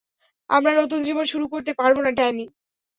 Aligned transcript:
আমরা 0.49 0.71
নতুন 0.73 0.99
জীবন 1.03 1.25
শুরু 1.25 1.45
করতে 1.53 1.71
পারবো 1.79 1.99
না, 2.05 2.11
ড্যানি। 2.11 2.45